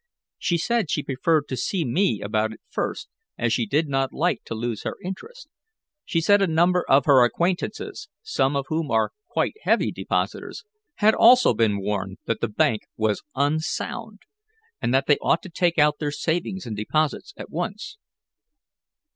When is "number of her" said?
6.47-7.23